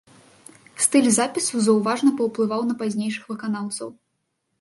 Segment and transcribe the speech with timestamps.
[0.85, 3.93] Стыль запісу заўважна паўплываў на пазнейшых выканаўцаў.